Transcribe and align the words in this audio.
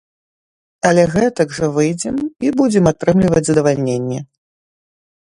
Але 0.89 1.03
гэтак 1.15 1.53
жа 1.59 1.69
выйдзем 1.77 2.17
і 2.49 2.53
будзем 2.63 2.91
атрымліваць 2.95 3.47
задавальненне. 3.51 4.19